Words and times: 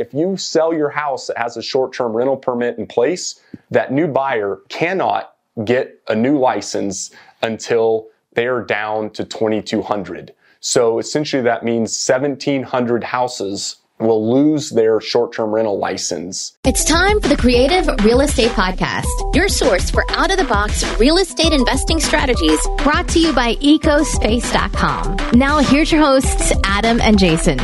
if 0.00 0.14
you 0.14 0.36
sell 0.36 0.72
your 0.72 0.88
house 0.88 1.26
that 1.26 1.36
has 1.36 1.56
a 1.56 1.62
short 1.62 1.92
term 1.92 2.16
rental 2.16 2.36
permit 2.36 2.78
in 2.78 2.86
place, 2.86 3.40
that 3.70 3.92
new 3.92 4.08
buyer 4.08 4.60
cannot 4.68 5.34
get 5.64 6.00
a 6.08 6.14
new 6.14 6.38
license 6.38 7.10
until 7.42 8.08
they 8.32 8.46
are 8.46 8.64
down 8.64 9.10
to 9.10 9.24
2,200. 9.24 10.34
So 10.60 10.98
essentially, 10.98 11.42
that 11.42 11.64
means 11.64 11.92
1,700 12.06 13.04
houses 13.04 13.76
will 13.98 14.30
lose 14.32 14.70
their 14.70 15.00
short 15.00 15.34
term 15.34 15.50
rental 15.50 15.78
license. 15.78 16.56
It's 16.64 16.84
time 16.84 17.20
for 17.20 17.28
the 17.28 17.36
Creative 17.36 17.86
Real 18.02 18.22
Estate 18.22 18.50
Podcast, 18.52 19.34
your 19.34 19.48
source 19.48 19.90
for 19.90 20.10
out 20.12 20.30
of 20.30 20.38
the 20.38 20.44
box 20.44 20.82
real 20.98 21.18
estate 21.18 21.52
investing 21.52 22.00
strategies 22.00 22.60
brought 22.78 23.08
to 23.08 23.20
you 23.20 23.34
by 23.34 23.56
ecospace.com. 23.56 25.38
Now, 25.38 25.58
here's 25.58 25.92
your 25.92 26.00
hosts, 26.00 26.52
Adam 26.64 27.00
and 27.02 27.18
Jason. 27.18 27.58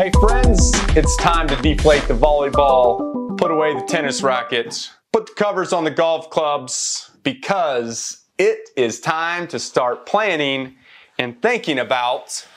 Hey, 0.00 0.10
friends, 0.12 0.72
it's 0.96 1.14
time 1.16 1.46
to 1.48 1.56
deflate 1.56 2.08
the 2.08 2.14
volleyball, 2.14 3.36
put 3.36 3.50
away 3.50 3.74
the 3.74 3.82
tennis 3.82 4.22
rackets, 4.22 4.90
put 5.12 5.26
the 5.26 5.34
covers 5.34 5.74
on 5.74 5.84
the 5.84 5.90
golf 5.90 6.30
clubs, 6.30 7.10
because 7.22 8.24
it 8.38 8.70
is 8.78 8.98
time 8.98 9.46
to 9.48 9.58
start 9.58 10.06
planning 10.06 10.76
and 11.18 11.42
thinking 11.42 11.78
about 11.78 12.48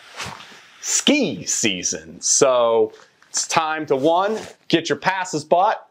ski 0.79 1.43
season. 1.43 2.21
So 2.21 2.93
it's 3.27 3.45
time 3.45 3.87
to 3.87 3.97
one, 3.97 4.39
get 4.69 4.87
your 4.87 4.97
passes 4.97 5.43
bought, 5.43 5.89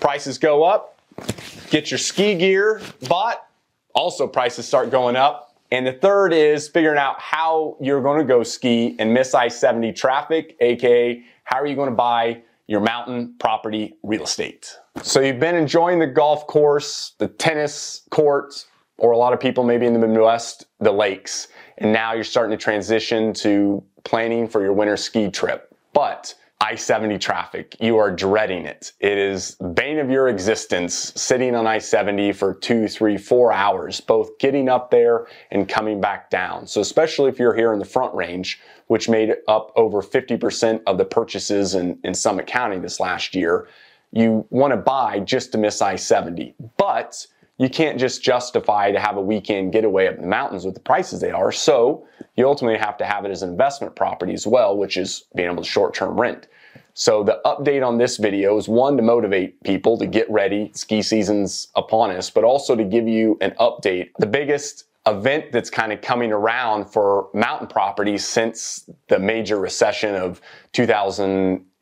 prices 0.00 0.38
go 0.38 0.64
up, 0.64 0.98
get 1.68 1.90
your 1.90 1.98
ski 1.98 2.36
gear 2.36 2.80
bought, 3.06 3.46
also 3.94 4.26
prices 4.26 4.66
start 4.66 4.88
going 4.88 5.14
up. 5.14 5.53
And 5.74 5.84
the 5.84 5.92
third 5.92 6.32
is 6.32 6.68
figuring 6.68 6.98
out 6.98 7.20
how 7.20 7.76
you're 7.80 8.00
going 8.00 8.20
to 8.20 8.24
go 8.24 8.44
ski 8.44 8.94
and 9.00 9.12
miss 9.12 9.34
I 9.34 9.48
70 9.48 9.92
traffic, 9.92 10.56
aka 10.60 11.20
how 11.42 11.58
are 11.58 11.66
you 11.66 11.74
going 11.74 11.90
to 11.90 11.96
buy 11.96 12.42
your 12.68 12.80
mountain 12.80 13.34
property 13.40 13.96
real 14.04 14.22
estate. 14.22 14.72
So 15.02 15.18
you've 15.18 15.40
been 15.40 15.56
enjoying 15.56 15.98
the 15.98 16.06
golf 16.06 16.46
course, 16.46 17.14
the 17.18 17.26
tennis 17.26 18.02
courts, 18.10 18.66
or 18.98 19.10
a 19.10 19.18
lot 19.18 19.32
of 19.32 19.40
people 19.40 19.64
maybe 19.64 19.84
in 19.84 19.92
the 19.92 19.98
Midwest, 19.98 20.66
the 20.78 20.92
lakes. 20.92 21.48
And 21.78 21.92
now 21.92 22.12
you're 22.12 22.22
starting 22.22 22.56
to 22.56 22.62
transition 22.62 23.32
to 23.34 23.82
planning 24.04 24.46
for 24.46 24.62
your 24.62 24.74
winter 24.74 24.96
ski 24.96 25.28
trip. 25.28 25.76
But 25.92 26.36
I 26.64 26.76
70 26.76 27.18
traffic, 27.18 27.76
you 27.78 27.98
are 27.98 28.10
dreading 28.10 28.64
it. 28.64 28.92
It 28.98 29.18
is 29.18 29.54
bane 29.74 29.98
of 29.98 30.08
your 30.08 30.28
existence 30.28 31.12
sitting 31.14 31.54
on 31.54 31.66
I 31.66 31.76
70 31.76 32.32
for 32.32 32.54
two, 32.54 32.88
three, 32.88 33.18
four 33.18 33.52
hours, 33.52 34.00
both 34.00 34.38
getting 34.38 34.70
up 34.70 34.90
there 34.90 35.26
and 35.50 35.68
coming 35.68 36.00
back 36.00 36.30
down. 36.30 36.66
So, 36.66 36.80
especially 36.80 37.28
if 37.28 37.38
you're 37.38 37.54
here 37.54 37.74
in 37.74 37.80
the 37.80 37.84
front 37.84 38.14
range, 38.14 38.62
which 38.86 39.10
made 39.10 39.34
up 39.46 39.72
over 39.76 40.00
50% 40.00 40.80
of 40.86 40.96
the 40.96 41.04
purchases 41.04 41.74
in, 41.74 41.98
in 42.02 42.14
Summit 42.14 42.46
County 42.46 42.78
this 42.78 42.98
last 42.98 43.34
year, 43.34 43.68
you 44.10 44.46
want 44.48 44.72
to 44.72 44.78
buy 44.78 45.18
just 45.18 45.52
to 45.52 45.58
miss 45.58 45.82
I 45.82 45.96
70. 45.96 46.54
But 46.78 47.26
you 47.58 47.68
can't 47.68 47.98
just 47.98 48.22
justify 48.22 48.90
to 48.90 48.98
have 48.98 49.16
a 49.16 49.20
weekend 49.20 49.72
getaway 49.72 50.08
up 50.08 50.16
in 50.16 50.22
the 50.22 50.28
mountains 50.28 50.64
with 50.64 50.74
the 50.74 50.80
prices 50.80 51.20
they 51.20 51.30
are. 51.30 51.52
So 51.52 52.06
you 52.36 52.46
ultimately 52.46 52.78
have 52.78 52.96
to 52.98 53.04
have 53.04 53.24
it 53.24 53.30
as 53.30 53.42
an 53.42 53.50
investment 53.50 53.94
property 53.94 54.34
as 54.34 54.46
well, 54.46 54.76
which 54.76 54.96
is 54.96 55.24
being 55.34 55.50
able 55.50 55.62
to 55.62 55.68
short 55.68 55.94
term 55.94 56.18
rent. 56.18 56.48
So 56.94 57.24
the 57.24 57.40
update 57.44 57.86
on 57.86 57.98
this 57.98 58.16
video 58.18 58.56
is 58.56 58.68
one 58.68 58.96
to 58.96 59.02
motivate 59.02 59.62
people 59.64 59.98
to 59.98 60.06
get 60.06 60.30
ready. 60.30 60.70
Ski 60.74 61.02
season's 61.02 61.68
upon 61.74 62.10
us, 62.12 62.30
but 62.30 62.44
also 62.44 62.76
to 62.76 62.84
give 62.84 63.08
you 63.08 63.36
an 63.40 63.52
update. 63.60 64.10
The 64.18 64.26
biggest 64.26 64.84
event 65.06 65.52
that's 65.52 65.70
kind 65.70 65.92
of 65.92 66.00
coming 66.00 66.32
around 66.32 66.86
for 66.86 67.28
mountain 67.34 67.66
properties 67.66 68.24
since 68.24 68.88
the 69.08 69.18
major 69.18 69.58
recession 69.58 70.14
of 70.14 70.40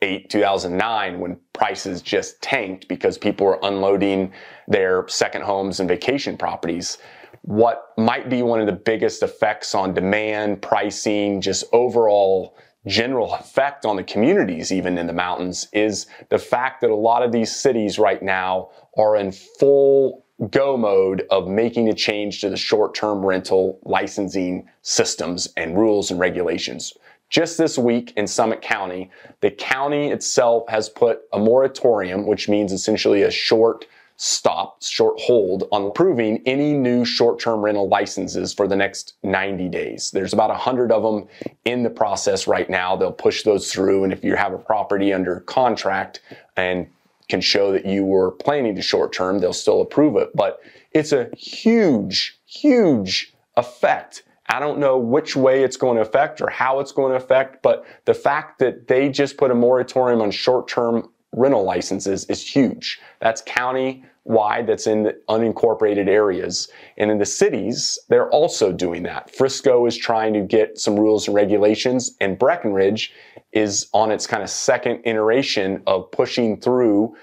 2008, 0.02 0.30
2009, 0.30 1.20
when 1.20 1.36
prices 1.52 2.02
just 2.02 2.40
tanked 2.42 2.88
because 2.88 3.16
people 3.16 3.46
were 3.46 3.58
unloading 3.62 4.32
their 4.66 5.06
second 5.08 5.42
homes 5.42 5.78
and 5.80 5.88
vacation 5.88 6.36
properties. 6.36 6.98
What 7.42 7.92
might 7.96 8.28
be 8.28 8.42
one 8.42 8.60
of 8.60 8.66
the 8.66 8.72
biggest 8.72 9.22
effects 9.22 9.74
on 9.74 9.94
demand, 9.94 10.60
pricing, 10.62 11.40
just 11.40 11.64
overall 11.72 12.56
general 12.86 13.34
effect 13.34 13.86
on 13.86 13.94
the 13.94 14.02
communities, 14.02 14.72
even 14.72 14.98
in 14.98 15.06
the 15.06 15.12
mountains, 15.12 15.68
is 15.72 16.06
the 16.30 16.38
fact 16.38 16.80
that 16.80 16.90
a 16.90 16.96
lot 16.96 17.22
of 17.22 17.30
these 17.30 17.54
cities 17.54 17.98
right 17.98 18.22
now 18.22 18.70
are 18.98 19.16
in 19.16 19.30
full 19.30 20.24
go 20.50 20.76
mode 20.76 21.24
of 21.30 21.46
making 21.46 21.88
a 21.88 21.94
change 21.94 22.40
to 22.40 22.50
the 22.50 22.56
short 22.56 22.94
term 22.94 23.24
rental 23.24 23.78
licensing 23.84 24.68
systems 24.82 25.46
and 25.56 25.78
rules 25.78 26.10
and 26.10 26.18
regulations. 26.18 26.92
Just 27.32 27.56
this 27.56 27.78
week 27.78 28.12
in 28.18 28.26
Summit 28.26 28.60
County, 28.60 29.10
the 29.40 29.50
county 29.50 30.10
itself 30.10 30.68
has 30.68 30.90
put 30.90 31.22
a 31.32 31.38
moratorium, 31.38 32.26
which 32.26 32.46
means 32.46 32.72
essentially 32.72 33.22
a 33.22 33.30
short 33.30 33.86
stop, 34.18 34.82
short 34.82 35.18
hold 35.18 35.66
on 35.72 35.86
approving 35.86 36.42
any 36.44 36.74
new 36.74 37.06
short-term 37.06 37.62
rental 37.62 37.88
licenses 37.88 38.52
for 38.52 38.68
the 38.68 38.76
next 38.76 39.14
90 39.22 39.70
days. 39.70 40.10
There's 40.10 40.34
about 40.34 40.50
100 40.50 40.92
of 40.92 41.02
them 41.02 41.26
in 41.64 41.82
the 41.82 41.88
process 41.88 42.46
right 42.46 42.68
now. 42.68 42.96
They'll 42.96 43.10
push 43.10 43.44
those 43.44 43.72
through 43.72 44.04
and 44.04 44.12
if 44.12 44.22
you 44.22 44.36
have 44.36 44.52
a 44.52 44.58
property 44.58 45.14
under 45.14 45.40
contract 45.40 46.20
and 46.58 46.86
can 47.30 47.40
show 47.40 47.72
that 47.72 47.86
you 47.86 48.04
were 48.04 48.32
planning 48.32 48.74
to 48.76 48.82
short 48.82 49.10
term, 49.14 49.38
they'll 49.38 49.54
still 49.54 49.80
approve 49.80 50.16
it. 50.16 50.36
But 50.36 50.60
it's 50.90 51.12
a 51.12 51.30
huge, 51.34 52.38
huge 52.44 53.32
effect. 53.56 54.22
I 54.48 54.60
don't 54.60 54.78
know 54.78 54.98
which 54.98 55.36
way 55.36 55.62
it's 55.62 55.76
going 55.76 55.96
to 55.96 56.02
affect 56.02 56.40
or 56.40 56.50
how 56.50 56.80
it's 56.80 56.92
going 56.92 57.12
to 57.12 57.16
affect, 57.16 57.62
but 57.62 57.84
the 58.04 58.14
fact 58.14 58.58
that 58.58 58.88
they 58.88 59.08
just 59.08 59.36
put 59.36 59.50
a 59.50 59.54
moratorium 59.54 60.20
on 60.20 60.30
short 60.30 60.68
term 60.68 61.08
rental 61.32 61.64
licenses 61.64 62.24
is 62.26 62.46
huge. 62.46 63.00
That's 63.20 63.42
county 63.46 64.04
wide, 64.24 64.66
that's 64.66 64.86
in 64.86 65.02
the 65.02 65.18
unincorporated 65.28 66.06
areas. 66.06 66.68
And 66.96 67.10
in 67.10 67.18
the 67.18 67.26
cities, 67.26 67.98
they're 68.08 68.30
also 68.30 68.72
doing 68.72 69.02
that. 69.04 69.34
Frisco 69.34 69.86
is 69.86 69.96
trying 69.96 70.32
to 70.34 70.40
get 70.40 70.78
some 70.78 70.98
rules 70.98 71.26
and 71.26 71.34
regulations, 71.34 72.14
and 72.20 72.38
Breckenridge 72.38 73.12
is 73.52 73.88
on 73.92 74.12
its 74.12 74.26
kind 74.26 74.42
of 74.42 74.50
second 74.50 75.00
iteration 75.04 75.82
of 75.86 76.10
pushing 76.10 76.60
through 76.60 77.16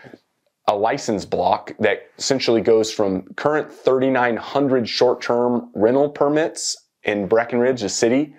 a 0.68 0.76
license 0.76 1.26
block 1.26 1.72
that 1.80 2.10
essentially 2.18 2.62
goes 2.62 2.92
from 2.92 3.24
current 3.36 3.72
3,900 3.72 4.88
short 4.88 5.22
term 5.22 5.72
rental 5.74 6.10
permits 6.10 6.78
in 7.04 7.28
Breckenridge, 7.28 7.82
the 7.82 7.90
city, 7.90 8.36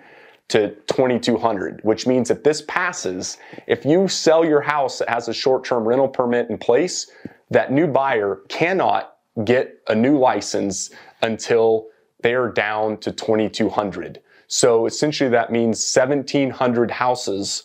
to 0.51 0.75
2200 0.87 1.79
which 1.83 2.05
means 2.05 2.29
if 2.29 2.43
this 2.43 2.61
passes 2.67 3.37
if 3.67 3.85
you 3.85 4.09
sell 4.09 4.43
your 4.43 4.59
house 4.59 4.99
that 4.99 5.07
has 5.07 5.29
a 5.29 5.33
short-term 5.33 5.87
rental 5.87 6.09
permit 6.09 6.49
in 6.49 6.57
place 6.57 7.09
that 7.49 7.71
new 7.71 7.87
buyer 7.87 8.41
cannot 8.49 9.13
get 9.45 9.75
a 9.87 9.95
new 9.95 10.17
license 10.17 10.89
until 11.21 11.87
they're 12.21 12.49
down 12.49 12.97
to 12.97 13.13
2200 13.13 14.19
so 14.47 14.85
essentially 14.85 15.29
that 15.29 15.53
means 15.53 15.89
1700 15.95 16.91
houses 16.91 17.63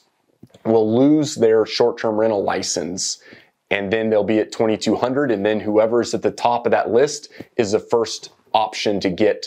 will 0.64 0.96
lose 0.96 1.34
their 1.34 1.66
short-term 1.66 2.14
rental 2.14 2.44
license 2.44 3.20
and 3.68 3.92
then 3.92 4.10
they'll 4.10 4.22
be 4.22 4.38
at 4.38 4.52
2200 4.52 5.32
and 5.32 5.44
then 5.44 5.58
whoever's 5.58 6.14
at 6.14 6.22
the 6.22 6.30
top 6.30 6.66
of 6.66 6.70
that 6.70 6.90
list 6.90 7.32
is 7.56 7.72
the 7.72 7.80
first 7.80 8.30
option 8.54 9.00
to 9.00 9.10
get 9.10 9.46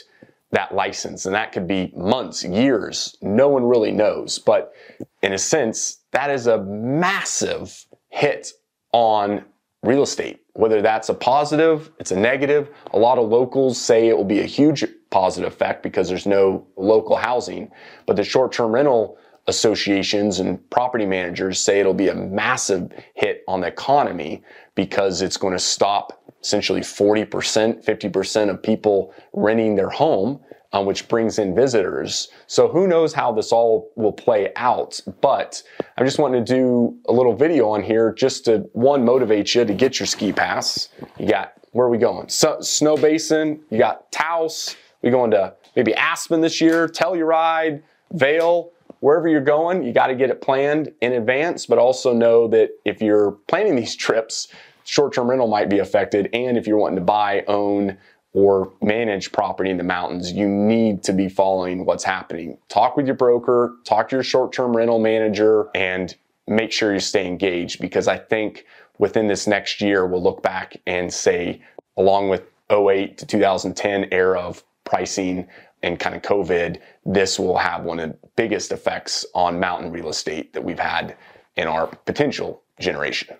that 0.52 0.74
license. 0.74 1.26
And 1.26 1.36
that 1.36 1.52
could 1.52 1.68
be 1.68 1.92
months, 1.96 2.44
years. 2.44 3.16
No 3.22 3.50
one 3.50 3.66
really 3.66 3.92
knows. 3.92 4.40
But 4.40 4.74
in 5.22 5.34
a 5.34 5.38
sense, 5.38 6.00
that 6.12 6.30
is 6.30 6.48
a 6.48 6.64
massive 6.64 7.86
hit 8.10 8.52
on 8.92 9.46
real 9.84 10.04
estate. 10.04 10.42
Whether 10.54 10.82
that's 10.82 11.10
a 11.10 11.14
positive, 11.14 11.92
it's 12.00 12.12
a 12.12 12.20
negative. 12.20 12.70
A 12.92 13.00
lot 13.00 13.18
of 13.18 13.30
locals 13.30 13.80
say 13.80 14.08
it 14.08 14.18
will 14.18 14.26
be 14.26 14.42
a 14.42 14.46
huge 14.46 14.84
positive 15.10 15.52
effect 15.52 15.84
because 15.84 16.10
there's 16.10 16.26
no 16.26 16.68
local 16.76 17.16
housing. 17.16 17.72
But 18.06 18.16
the 18.16 18.24
short 18.24 18.52
term 18.52 18.72
rental 18.72 19.18
associations 19.48 20.40
and 20.40 20.70
property 20.70 21.06
managers 21.06 21.60
say 21.60 21.80
it'll 21.80 21.94
be 21.94 22.10
a 22.10 22.16
massive 22.16 22.92
hit 23.16 23.44
on 23.48 23.62
the 23.62 23.68
economy 23.68 24.44
because 24.75 25.22
it's 25.22 25.38
going 25.38 25.54
to 25.54 25.60
stop 25.60 26.19
essentially 26.41 26.81
40%, 26.81 27.83
50% 27.83 28.50
of 28.50 28.63
people 28.63 29.13
renting 29.33 29.75
their 29.75 29.89
home, 29.89 30.39
um, 30.71 30.86
which 30.86 31.07
brings 31.07 31.39
in 31.39 31.56
visitors. 31.56 32.30
So 32.47 32.68
who 32.68 32.88
knows 32.88 33.13
how 33.13 33.31
this 33.31 33.51
all 33.51 33.91
will 33.95 34.12
play 34.12 34.51
out. 34.56 35.00
But 35.21 35.62
I'm 35.97 36.06
just 36.06 36.19
wanted 36.19 36.45
to 36.45 36.53
do 36.53 36.97
a 37.07 37.13
little 37.13 37.36
video 37.36 37.69
on 37.69 37.83
here 37.83 38.13
just 38.13 38.45
to, 38.45 38.59
one, 38.74 39.03
motivate 39.03 39.56
you 39.56 39.65
to 39.65 39.74
get 39.74 40.00
your 40.00 40.07
ski 40.07 40.31
pass. 40.31 40.89
You 41.18 41.27
got, 41.27 41.53
where 41.71 41.88
are 41.88 41.89
we 41.89 41.97
going? 41.97 42.30
So, 42.30 42.62
Snow 42.62 42.95
Basin, 42.97 43.62
you 43.69 43.77
got 43.77 44.12
Taos, 44.12 44.75
we 45.01 45.09
going 45.09 45.31
to 45.31 45.53
maybe 45.75 45.94
Aspen 45.95 46.41
this 46.41 46.62
year, 46.62 46.88
Telluride, 46.88 47.81
Vail, 48.12 48.71
wherever 49.00 49.27
you're 49.27 49.41
going, 49.41 49.83
you 49.83 49.94
got 49.94 50.07
to 50.07 50.15
get 50.15 50.30
it 50.30 50.41
planned 50.41 50.91
in 51.01 51.13
advance, 51.13 51.65
but 51.65 51.77
also 51.77 52.13
know 52.13 52.47
that 52.47 52.71
if 52.86 53.01
you're 53.01 53.31
planning 53.47 53.75
these 53.75 53.95
trips, 54.06 54.50
short-term 54.89 55.30
rental 55.30 55.47
might 55.47 55.69
be 55.69 55.80
affected. 55.80 56.30
And 56.33 56.57
if 56.57 56.65
you're 56.65 56.77
wanting 56.77 56.97
to 56.97 57.06
buy, 57.06 57.44
own, 57.47 57.97
or 58.33 58.74
manage 58.81 59.31
property 59.31 59.69
in 59.69 59.77
the 59.77 59.83
mountains, 59.83 60.31
you 60.31 60.47
need 60.47 61.03
to 61.03 61.13
be 61.13 61.30
following 61.30 61.86
what's 61.86 62.03
happening. 62.03 62.57
Talk 62.69 62.97
with 62.97 63.06
your 63.06 63.15
broker, 63.15 63.75
talk 63.86 64.09
to 64.09 64.15
your 64.15 64.24
short-term 64.24 64.75
rental 64.75 65.00
manager, 65.00 65.69
and 65.75 66.15
make 66.47 66.71
sure 66.71 66.94
you 66.94 67.00
stay 67.00 67.27
engaged 67.27 67.80
because 67.80 68.07
I 68.07 68.18
think 68.18 68.65
within 68.97 69.27
this 69.27 69.47
next 69.47 69.81
year, 69.81 70.06
we'll 70.06 70.24
look 70.24 70.41
back 70.41 70.77
and 70.88 71.13
say, 71.13 71.62
along 71.97 72.30
with 72.30 72.44
08 72.71 73.18
to 73.19 73.25
2010 73.25 74.07
era 74.12 74.39
of 74.39 74.63
pricing 74.83 75.47
and 75.81 76.00
kind 76.00 76.15
of 76.15 76.21
COVID, 76.21 76.80
this 77.06 77.39
will 77.39 77.57
have 77.57 77.83
one 77.83 78.00
of 78.00 78.09
the 78.09 78.18
biggest 78.36 78.71
effects 78.71 79.25
on 79.33 79.59
mountain 79.59 79.91
real 79.91 80.09
estate 80.09 80.53
that 80.53 80.63
we've 80.63 80.80
had 80.80 81.15
in 81.56 81.68
our 81.68 81.88
potential 81.88 82.62
generation. 82.80 83.36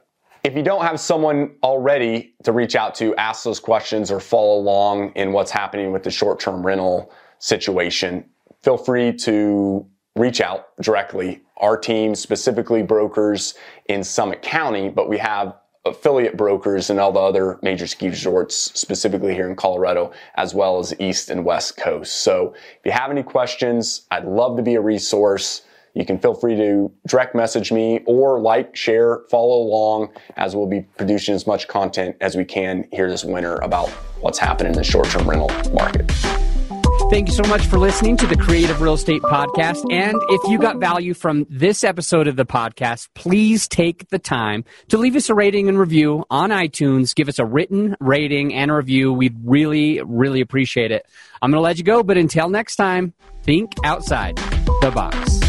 If 0.50 0.56
you 0.56 0.64
don't 0.64 0.82
have 0.82 1.00
someone 1.00 1.52
already 1.62 2.34
to 2.44 2.52
reach 2.52 2.76
out 2.76 2.96
to, 2.96 3.16
ask 3.18 3.44
those 3.44 3.60
questions, 3.60 4.10
or 4.10 4.20
follow 4.20 4.58
along 4.58 5.12
in 5.12 5.32
what's 5.32 5.52
happening 5.52 5.92
with 5.92 6.02
the 6.02 6.10
short 6.10 6.40
term 6.40 6.66
rental 6.66 7.12
situation, 7.38 8.26
feel 8.64 8.76
free 8.76 9.14
to 9.14 9.86
reach 10.16 10.42
out 10.42 10.76
directly. 10.82 11.44
Our 11.58 11.78
team, 11.78 12.16
specifically 12.16 12.82
brokers 12.82 13.54
in 13.90 14.04
Summit 14.04 14.42
County, 14.42 14.90
but 14.90 15.08
we 15.08 15.20
have 15.20 15.54
affiliate 15.86 16.36
brokers 16.36 16.90
and 16.90 17.00
all 17.00 17.12
the 17.12 17.20
other 17.20 17.60
major 17.62 17.86
ski 17.86 18.08
resorts, 18.10 18.56
specifically 18.56 19.36
here 19.36 19.48
in 19.48 19.56
Colorado, 19.56 20.12
as 20.34 20.56
well 20.56 20.80
as 20.80 21.00
East 21.00 21.30
and 21.30 21.46
West 21.46 21.78
Coast. 21.78 22.24
So 22.24 22.56
if 22.56 22.86
you 22.86 22.92
have 22.92 23.12
any 23.12 23.22
questions, 23.22 24.08
I'd 24.10 24.26
love 24.26 24.58
to 24.58 24.64
be 24.64 24.74
a 24.74 24.82
resource. 24.82 25.62
You 25.94 26.06
can 26.06 26.20
feel 26.20 26.34
free 26.34 26.56
to 26.56 26.92
direct 27.08 27.36
message 27.36 27.72
me 27.72 28.02
or 28.06 28.40
like, 28.40 28.76
share, 28.76 29.22
follow 29.30 29.58
along 29.62 30.10
as 30.38 30.56
we'll 30.56 30.68
be 30.68 30.82
producing 30.98 31.36
as 31.36 31.48
much 31.48 31.68
content 31.68 32.16
as 32.22 32.36
we 32.36 32.46
can 32.46 32.88
here 32.92 33.10
this 33.10 33.24
winter 33.24 33.56
about 33.56 33.90
what's 34.22 34.40
happening 34.40 34.74
in 34.74 34.78
the 34.78 34.84
short 34.84 35.10
term 35.10 35.30
rental 35.30 35.50
market. 35.74 36.10
Thank 37.10 37.28
you 37.28 37.34
so 37.34 37.44
much 37.50 37.66
for 37.66 37.80
listening 37.80 38.18
to 38.18 38.28
the 38.28 38.36
Creative 38.36 38.80
Real 38.82 38.94
Estate 38.94 39.24
Podcast. 39.24 39.84
And 39.92 40.16
if 40.30 40.52
you 40.52 40.60
got 40.60 40.78
value 40.78 41.16
from 41.16 41.48
this 41.50 41.84
episode 41.84 42.28
of 42.28 42.36
the 42.36 42.46
podcast, 42.46 43.08
please 43.16 43.68
take 43.68 44.08
the 44.10 44.20
time 44.20 44.64
to 44.90 44.98
leave 45.00 45.16
us 45.16 45.28
a 45.28 45.34
rating 45.34 45.70
and 45.70 45.80
review 45.80 46.24
on 46.30 46.52
iTunes. 46.52 47.16
Give 47.16 47.28
us 47.28 47.40
a 47.40 47.46
written 47.46 47.96
rating 48.00 48.54
and 48.54 48.70
a 48.70 48.76
review. 48.76 49.12
We'd 49.12 49.38
really, 49.44 50.04
really 50.04 50.42
appreciate 50.42 50.92
it. 50.92 51.08
I'm 51.42 51.50
going 51.50 51.58
to 51.58 51.64
let 51.64 51.80
you 51.80 51.84
go, 51.84 52.04
but 52.04 52.20
until 52.20 52.48
next 52.48 52.76
time, 52.76 53.14
think 53.42 53.72
outside 53.84 54.36
the 54.82 54.92
box. 54.94 55.49